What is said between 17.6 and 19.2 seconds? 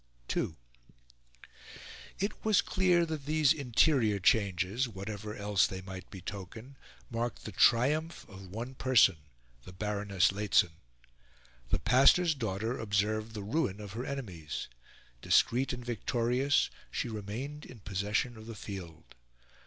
in possession of the field.